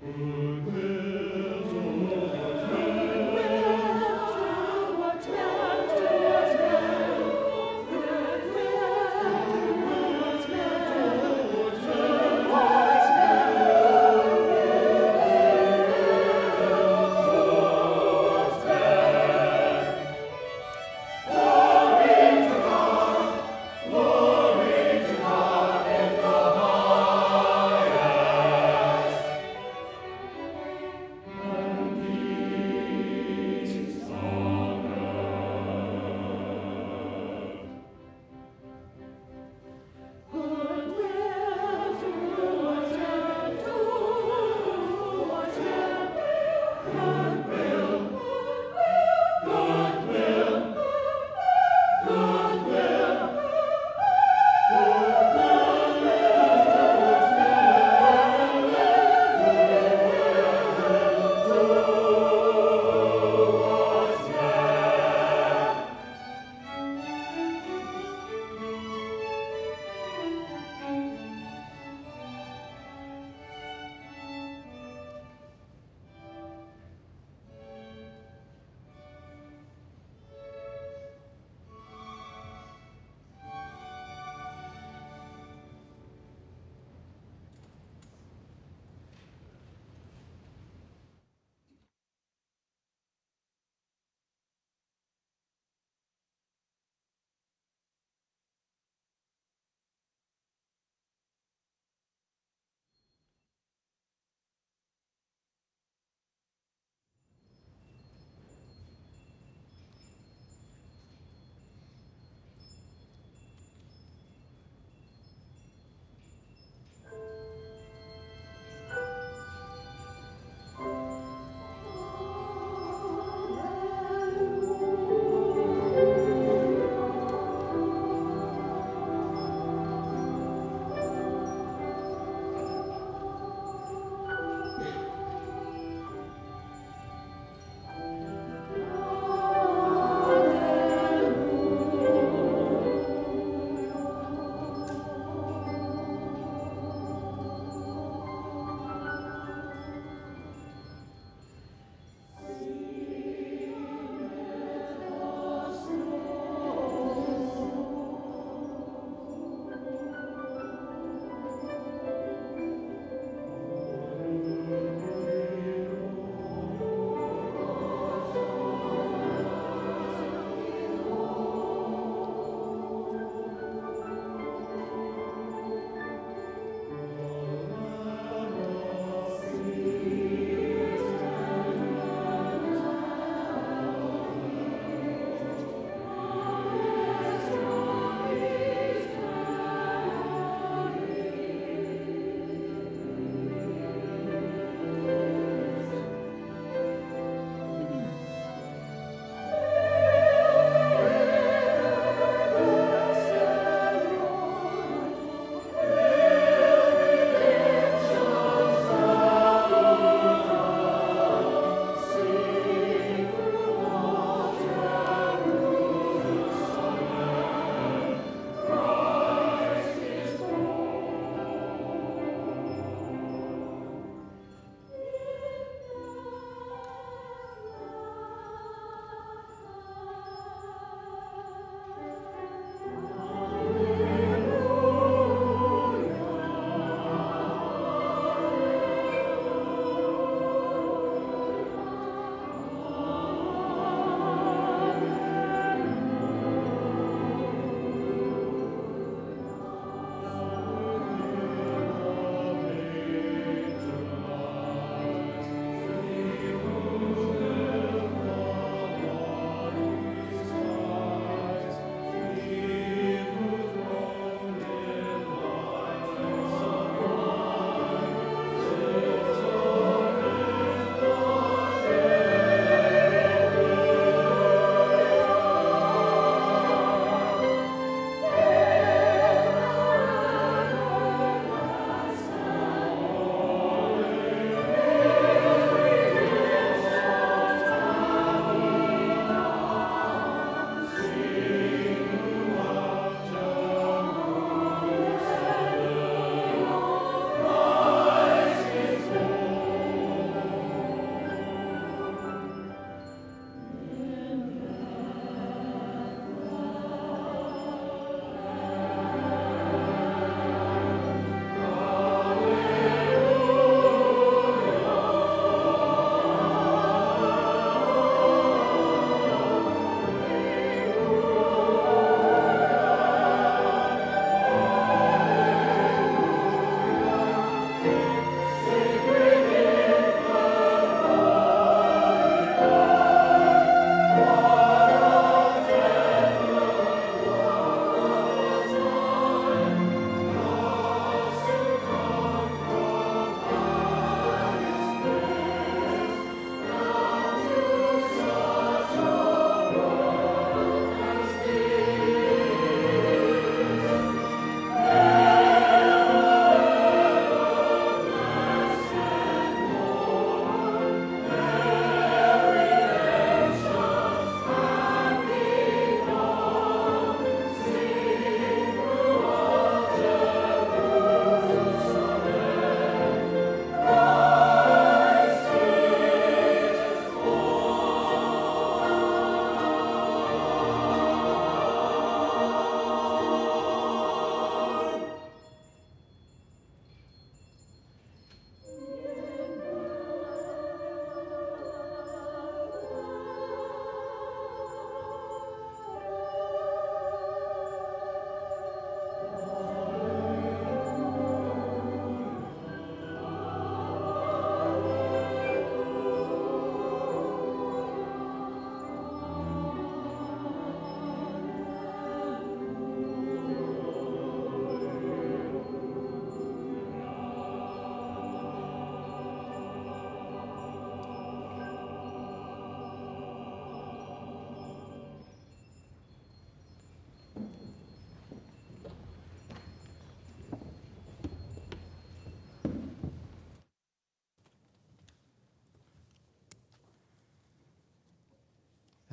Mm-hmm. 0.07 0.46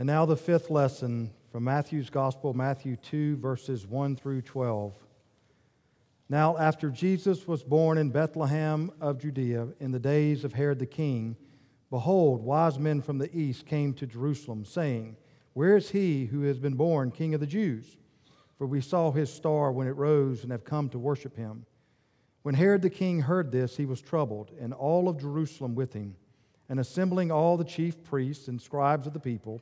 And 0.03 0.09
now 0.09 0.25
the 0.25 0.35
fifth 0.35 0.69
lesson 0.69 1.31
from 1.49 1.63
Matthew's 1.63 2.09
Gospel, 2.09 2.53
Matthew 2.53 2.97
2, 2.97 3.37
verses 3.37 3.87
1 3.87 4.17
through 4.17 4.41
12. 4.41 4.93
Now, 6.27 6.57
after 6.57 6.89
Jesus 6.89 7.47
was 7.47 7.63
born 7.63 7.97
in 7.97 8.09
Bethlehem 8.09 8.91
of 8.99 9.17
Judea 9.17 9.69
in 9.79 9.93
the 9.93 10.01
days 10.01 10.43
of 10.43 10.51
Herod 10.51 10.79
the 10.79 10.85
king, 10.85 11.37
behold, 11.89 12.43
wise 12.43 12.77
men 12.77 12.99
from 12.99 13.17
the 13.17 13.33
east 13.33 13.65
came 13.65 13.93
to 13.93 14.05
Jerusalem, 14.05 14.65
saying, 14.65 15.15
Where 15.53 15.77
is 15.77 15.91
he 15.91 16.25
who 16.25 16.41
has 16.41 16.59
been 16.59 16.75
born 16.75 17.09
king 17.09 17.33
of 17.33 17.39
the 17.39 17.47
Jews? 17.47 17.95
For 18.57 18.67
we 18.67 18.81
saw 18.81 19.13
his 19.13 19.31
star 19.31 19.71
when 19.71 19.87
it 19.87 19.91
rose 19.91 20.43
and 20.43 20.51
have 20.51 20.65
come 20.65 20.89
to 20.89 20.99
worship 20.99 21.37
him. 21.37 21.65
When 22.41 22.55
Herod 22.55 22.81
the 22.81 22.89
king 22.89 23.21
heard 23.21 23.53
this, 23.53 23.77
he 23.77 23.85
was 23.85 24.01
troubled, 24.01 24.51
and 24.59 24.73
all 24.73 25.07
of 25.07 25.21
Jerusalem 25.21 25.75
with 25.75 25.93
him. 25.93 26.17
And 26.67 26.77
assembling 26.77 27.31
all 27.31 27.55
the 27.55 27.63
chief 27.63 28.03
priests 28.03 28.49
and 28.49 28.61
scribes 28.61 29.07
of 29.07 29.13
the 29.13 29.19
people, 29.21 29.61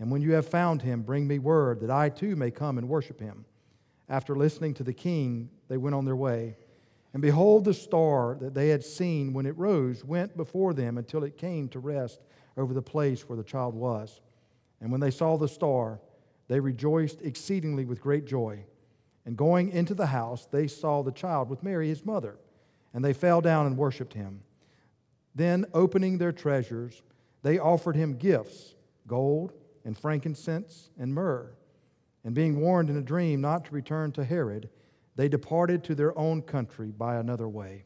And 0.00 0.10
when 0.10 0.22
you 0.22 0.32
have 0.32 0.48
found 0.48 0.80
him, 0.80 1.02
bring 1.02 1.28
me 1.28 1.38
word 1.38 1.80
that 1.80 1.90
I 1.90 2.08
too 2.08 2.34
may 2.34 2.50
come 2.50 2.78
and 2.78 2.88
worship 2.88 3.20
him. 3.20 3.44
After 4.08 4.34
listening 4.34 4.72
to 4.74 4.82
the 4.82 4.94
king, 4.94 5.50
they 5.68 5.76
went 5.76 5.94
on 5.94 6.06
their 6.06 6.16
way. 6.16 6.56
And 7.12 7.20
behold, 7.20 7.64
the 7.64 7.74
star 7.74 8.36
that 8.40 8.54
they 8.54 8.70
had 8.70 8.82
seen 8.82 9.34
when 9.34 9.44
it 9.44 9.58
rose 9.58 10.02
went 10.02 10.36
before 10.38 10.72
them 10.72 10.96
until 10.96 11.22
it 11.22 11.36
came 11.36 11.68
to 11.68 11.78
rest 11.78 12.20
over 12.56 12.72
the 12.72 12.80
place 12.80 13.28
where 13.28 13.36
the 13.36 13.44
child 13.44 13.74
was. 13.74 14.22
And 14.80 14.90
when 14.90 15.02
they 15.02 15.10
saw 15.10 15.36
the 15.36 15.48
star, 15.48 16.00
they 16.48 16.60
rejoiced 16.60 17.20
exceedingly 17.20 17.84
with 17.84 18.00
great 18.00 18.26
joy. 18.26 18.64
And 19.26 19.36
going 19.36 19.68
into 19.70 19.94
the 19.94 20.06
house, 20.06 20.46
they 20.50 20.66
saw 20.66 21.02
the 21.02 21.12
child 21.12 21.50
with 21.50 21.62
Mary, 21.62 21.88
his 21.88 22.06
mother, 22.06 22.38
and 22.94 23.04
they 23.04 23.12
fell 23.12 23.42
down 23.42 23.66
and 23.66 23.76
worshiped 23.76 24.14
him. 24.14 24.40
Then, 25.34 25.66
opening 25.74 26.16
their 26.16 26.32
treasures, 26.32 27.02
they 27.42 27.58
offered 27.58 27.96
him 27.96 28.16
gifts 28.16 28.74
gold 29.06 29.52
and 29.84 29.98
frankincense 29.98 30.90
and 30.98 31.14
myrrh. 31.14 31.52
And 32.24 32.34
being 32.34 32.60
warned 32.60 32.90
in 32.90 32.96
a 32.96 33.02
dream 33.02 33.40
not 33.40 33.64
to 33.66 33.74
return 33.74 34.12
to 34.12 34.24
Herod, 34.24 34.68
they 35.16 35.28
departed 35.28 35.82
to 35.84 35.94
their 35.94 36.16
own 36.18 36.42
country 36.42 36.90
by 36.90 37.16
another 37.16 37.48
way. 37.48 37.84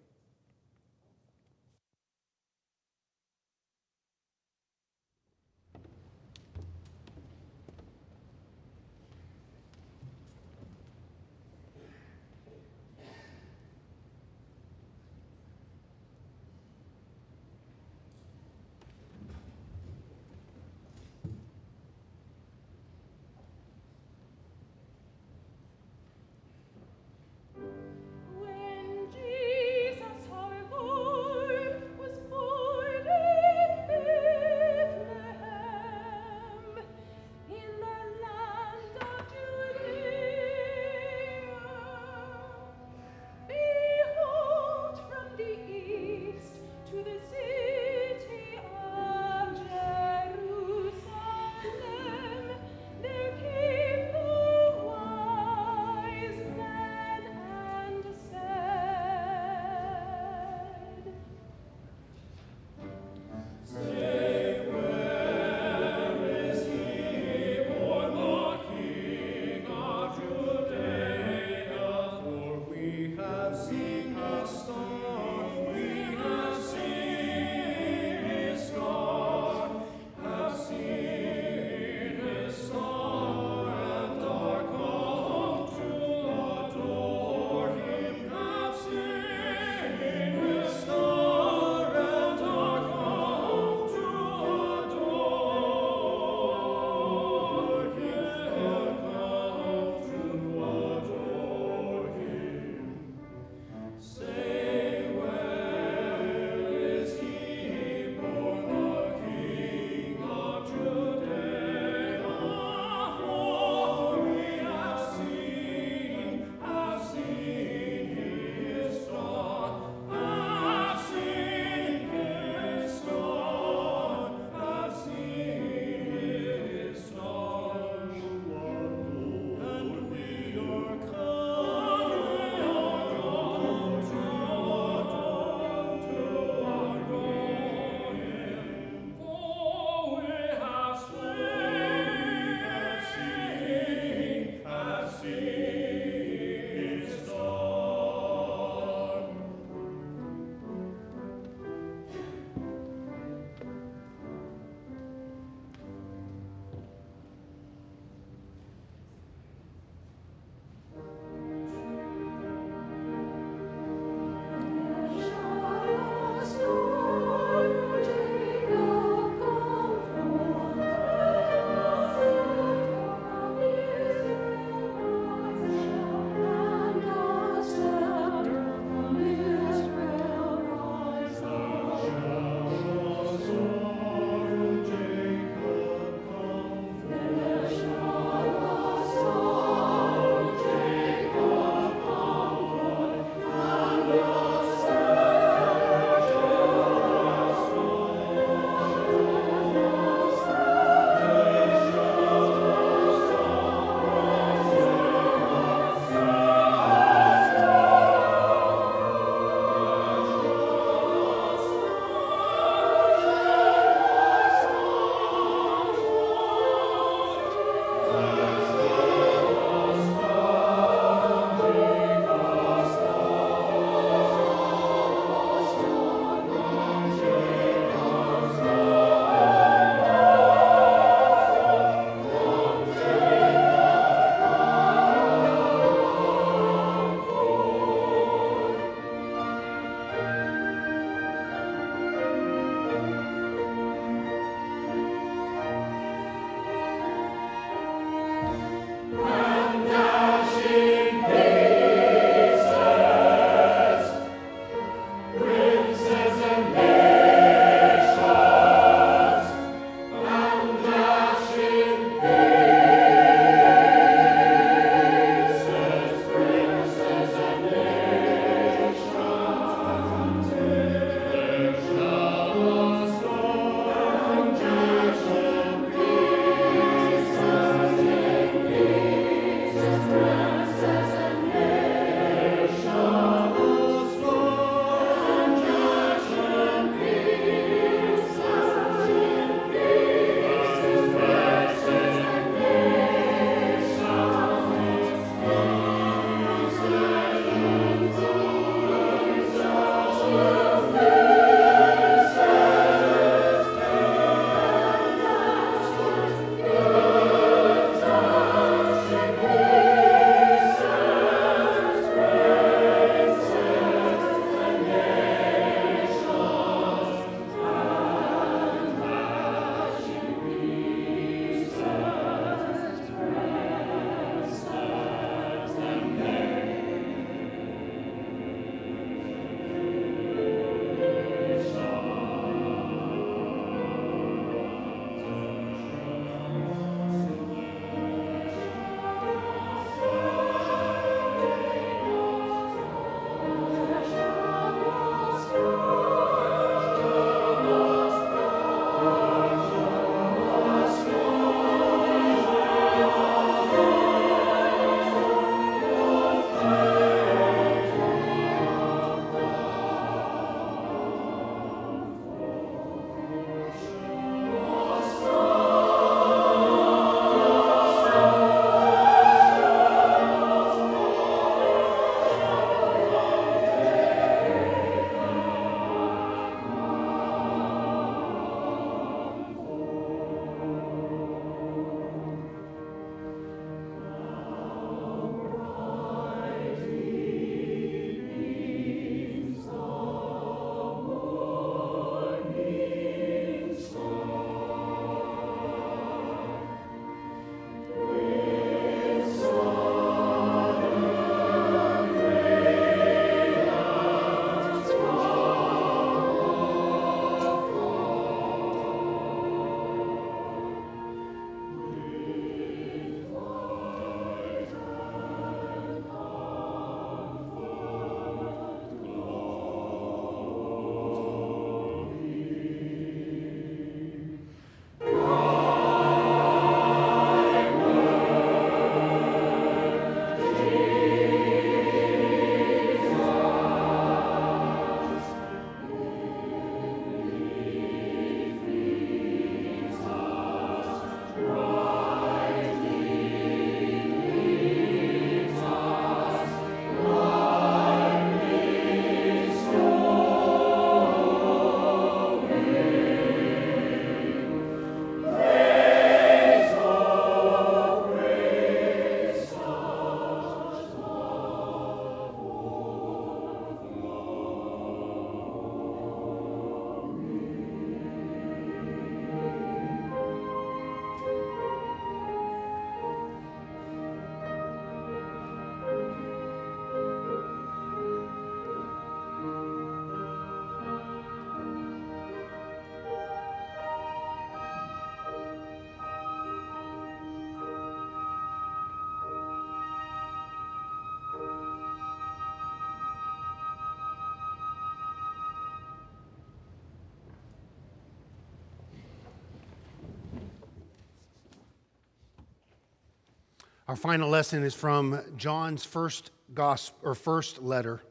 Our 503.94 503.98
final 503.98 504.28
lesson 504.28 504.64
is 504.64 504.74
from 504.74 505.20
John's 505.36 505.84
first 505.84 506.32
gospel 506.52 506.98
or 507.10 507.14
first 507.14 507.62
letter. 507.62 508.02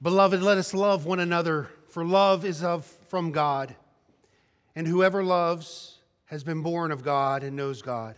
Beloved, 0.00 0.40
let 0.40 0.56
us 0.56 0.72
love 0.72 1.04
one 1.04 1.20
another, 1.20 1.68
for 1.88 2.06
love 2.06 2.46
is 2.46 2.64
of 2.64 2.86
from 2.86 3.32
God. 3.32 3.76
And 4.74 4.86
whoever 4.86 5.22
loves 5.22 5.98
has 6.24 6.42
been 6.42 6.62
born 6.62 6.90
of 6.90 7.04
God 7.04 7.42
and 7.42 7.54
knows 7.54 7.82
God. 7.82 8.14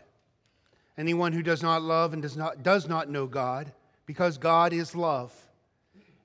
Anyone 0.97 1.32
who 1.32 1.43
does 1.43 1.61
not 1.61 1.82
love 1.82 2.12
and 2.12 2.22
does 2.22 2.36
not, 2.36 2.62
does 2.62 2.86
not 2.88 3.11
know 3.11 3.26
God, 3.26 3.72
because 4.07 4.38
God 4.38 4.72
is 4.72 4.95
love. 4.95 5.34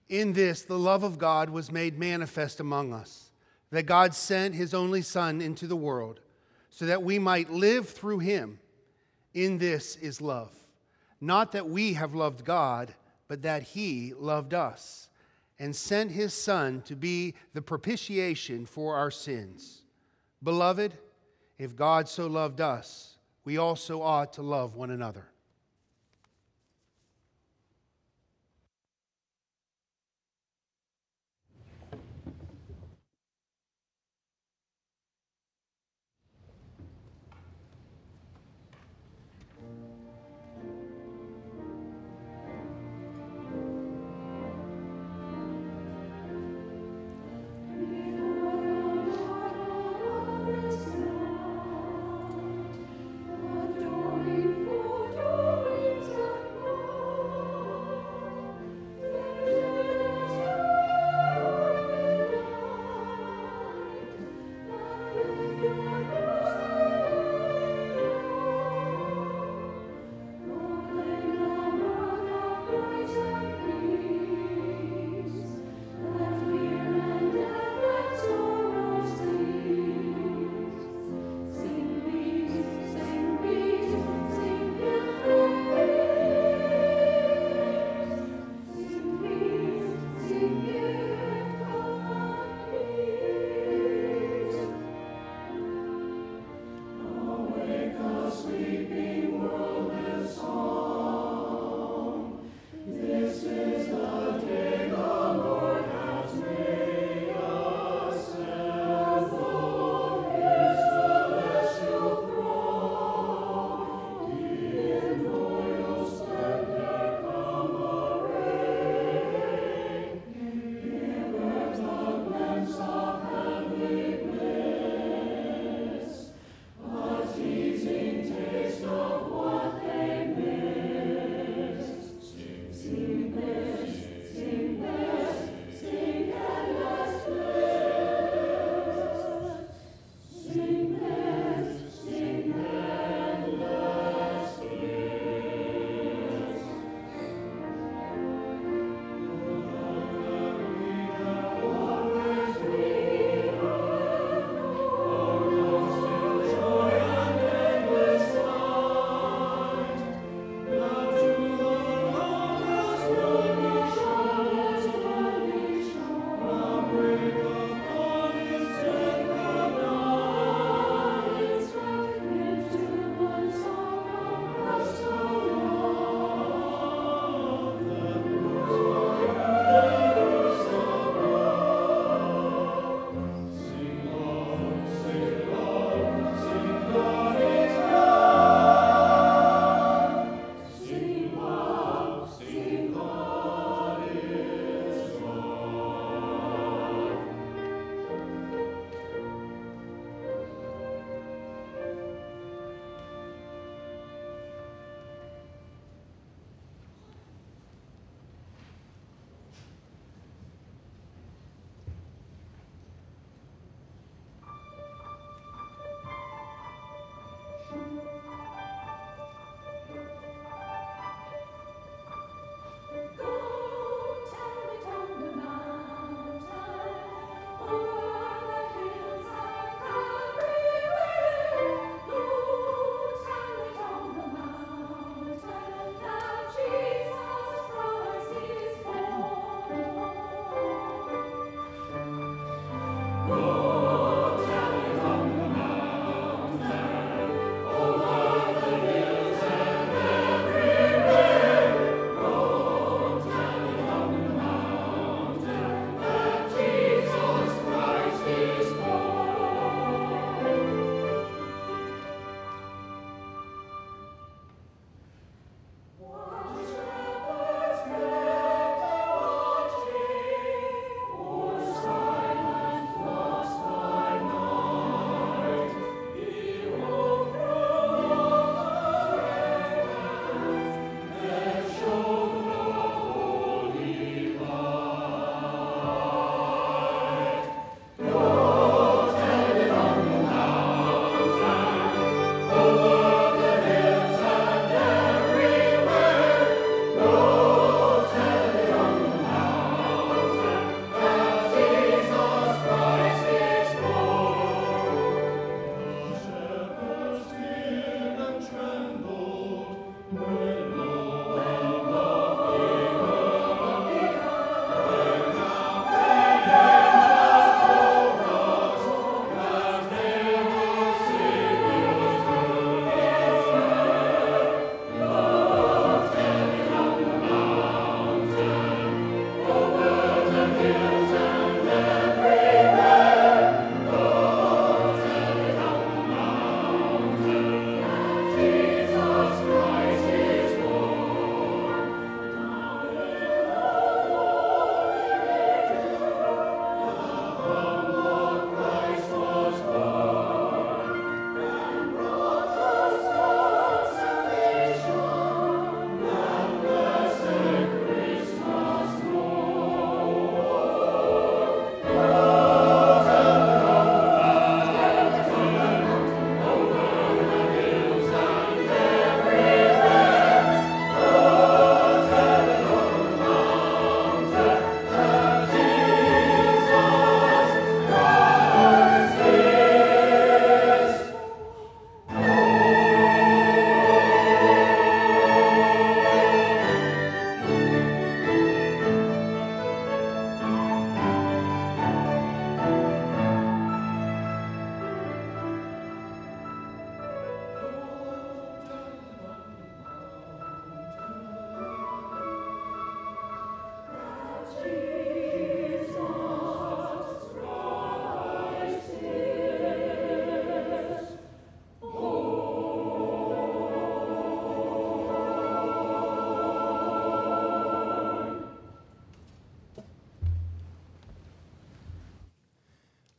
In 0.10 0.34
this, 0.34 0.62
the 0.62 0.78
love 0.78 1.02
of 1.02 1.18
God 1.18 1.50
was 1.50 1.72
made 1.72 1.98
manifest 1.98 2.60
among 2.60 2.94
us, 2.94 3.32
that 3.72 3.88
God 3.88 4.14
sent 4.14 4.54
his 4.54 4.76
only 4.76 5.02
Son 5.02 5.42
into 5.42 5.66
the 5.66 5.76
world, 5.76 6.20
so 6.70 6.86
that 6.86 7.02
we 7.02 7.18
might 7.18 7.50
live 7.50 7.90
through 7.90 8.20
him. 8.20 8.60
In 9.36 9.60
this 9.60 9.98
is 9.98 10.22
love. 10.22 10.52
Not 11.22 11.52
that 11.52 11.70
we 11.70 11.94
have 11.94 12.16
loved 12.16 12.44
God, 12.44 12.96
but 13.28 13.44
that 13.44 13.64
he 13.64 14.14
loved 14.18 14.54
us 14.54 15.10
and 15.60 15.76
sent 15.76 16.12
his 16.12 16.34
Son 16.34 16.82
to 16.84 16.96
be 16.96 17.36
the 17.54 17.62
propitiation 17.62 18.66
for 18.66 18.96
our 18.96 19.12
sins. 19.12 19.82
Beloved, 20.42 20.98
if 21.58 21.76
God 21.76 22.08
so 22.08 22.28
loved 22.28 22.62
us, 22.62 23.18
we 23.44 23.58
also 23.58 24.02
ought 24.02 24.34
to 24.34 24.42
love 24.42 24.76
one 24.76 24.92
another. 24.92 25.28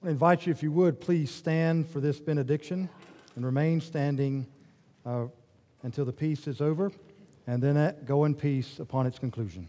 I 0.07 0.11
invite 0.11 0.47
you, 0.47 0.53
if 0.53 0.63
you 0.63 0.71
would, 0.71 1.01
please 1.01 1.33
stand 1.33 1.89
for 1.89 1.99
this 1.99 2.21
benediction 2.21 2.89
and 3.35 3.45
remain 3.45 3.81
standing 3.81 4.47
uh, 5.05 5.25
until 5.83 6.05
the 6.05 6.13
peace 6.13 6.47
is 6.47 6.61
over, 6.61 6.93
and 7.49 7.61
then 7.61 7.77
uh, 7.77 7.93
go 8.05 8.25
in 8.25 8.37
peace 8.37 8.79
upon 8.79 9.09
its 9.09 9.19
conclusion. 9.19 9.67